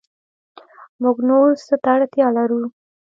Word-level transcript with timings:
موږ 1.01 1.17
نور 1.29 1.47
څه 1.67 1.75
ته 1.83 1.89
اړتیا 1.95 2.27
لرو 2.37 2.61